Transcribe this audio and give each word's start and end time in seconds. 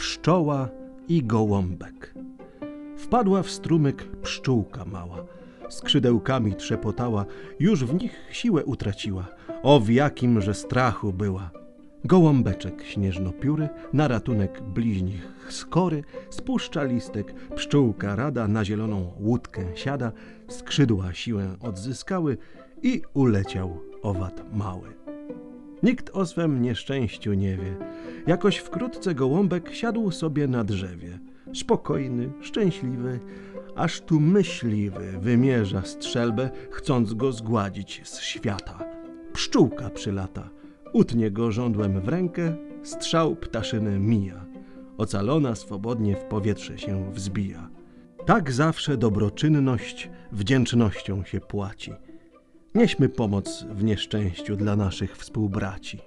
pszczoła 0.00 0.68
i 1.08 1.22
gołąbek. 1.22 2.14
Wpadła 2.96 3.42
w 3.42 3.50
strumyk 3.50 4.08
pszczółka 4.22 4.84
mała. 4.84 5.24
Skrzydełkami 5.68 6.54
trzepotała, 6.54 7.24
już 7.58 7.84
w 7.84 7.94
nich 7.94 8.16
siłę 8.30 8.64
utraciła. 8.64 9.28
O 9.62 9.80
w 9.80 9.90
jakimże 9.90 10.54
strachu 10.54 11.12
była. 11.12 11.50
Gołąbeczek 12.04 12.82
śnieżnopióry, 12.82 13.68
na 13.92 14.08
ratunek 14.08 14.62
bliźnich 14.62 15.28
skory, 15.48 16.04
spuszcza 16.30 16.84
listek, 16.84 17.34
pszczółka 17.54 18.16
rada, 18.16 18.48
na 18.48 18.64
zieloną 18.64 19.12
łódkę 19.18 19.62
siada, 19.74 20.12
skrzydła 20.48 21.14
siłę 21.14 21.56
odzyskały 21.60 22.36
i 22.82 23.02
uleciał 23.14 23.80
owad 24.02 24.42
mały. 24.52 24.99
Nikt 25.82 26.10
o 26.10 26.26
swem 26.26 26.62
nieszczęściu 26.62 27.32
nie 27.32 27.56
wie. 27.56 27.76
Jakoś 28.26 28.56
wkrótce 28.56 29.14
gołąbek 29.14 29.74
siadł 29.74 30.10
sobie 30.10 30.48
na 30.48 30.64
drzewie. 30.64 31.18
Spokojny, 31.54 32.30
szczęśliwy, 32.40 33.20
aż 33.76 34.00
tu 34.00 34.20
myśliwy 34.20 35.18
wymierza 35.20 35.82
strzelbę, 35.82 36.50
chcąc 36.70 37.14
go 37.14 37.32
zgładzić 37.32 38.00
z 38.04 38.20
świata. 38.20 38.84
Pszczółka 39.32 39.90
przylata, 39.90 40.50
utnie 40.92 41.30
go 41.30 41.52
żądłem 41.52 42.00
w 42.00 42.08
rękę, 42.08 42.56
strzał 42.82 43.36
ptaszyny 43.36 43.98
mija. 43.98 44.46
Ocalona 44.98 45.54
swobodnie 45.54 46.16
w 46.16 46.24
powietrze 46.24 46.78
się 46.78 47.12
wzbija. 47.12 47.68
Tak 48.26 48.52
zawsze 48.52 48.96
dobroczynność 48.96 50.10
wdzięcznością 50.32 51.24
się 51.24 51.40
płaci. 51.40 51.92
Nieśmy 52.74 53.08
pomoc 53.08 53.64
w 53.64 53.84
nieszczęściu 53.84 54.56
dla 54.56 54.76
naszych 54.76 55.16
współbraci. 55.16 55.98